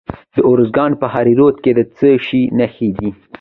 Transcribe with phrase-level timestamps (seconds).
[0.35, 3.09] د ارزګان په دهراوود کې د څه شي نښې دي؟